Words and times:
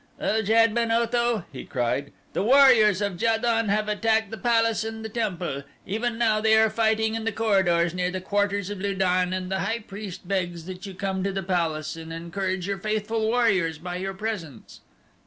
"O 0.19 0.41
Jad 0.41 0.73
ben 0.73 0.89
Otho," 0.91 1.45
he 1.51 1.63
cried, 1.63 2.11
"the 2.33 2.41
warriors 2.41 3.03
of 3.03 3.21
Ja 3.21 3.37
don 3.37 3.69
have 3.69 3.87
attacked 3.87 4.31
the 4.31 4.37
palace 4.39 4.83
and 4.83 5.05
the 5.05 5.09
temple. 5.09 5.61
Even 5.85 6.17
now 6.17 6.41
they 6.41 6.57
are 6.57 6.71
fighting 6.71 7.13
in 7.13 7.23
the 7.23 7.31
corridors 7.31 7.93
near 7.93 8.09
the 8.09 8.19
quarters 8.19 8.71
of 8.71 8.81
Lu 8.81 8.95
don, 8.95 9.31
and 9.31 9.51
the 9.51 9.59
high 9.59 9.77
priest 9.81 10.27
begs 10.27 10.65
that 10.65 10.87
you 10.87 10.95
come 10.95 11.23
to 11.23 11.31
the 11.31 11.43
palace 11.43 11.95
and 11.95 12.11
encourage 12.11 12.65
your 12.65 12.79
faithful 12.79 13.27
warriors 13.27 13.77
by 13.77 13.95
your 13.97 14.15
presence." 14.15 14.81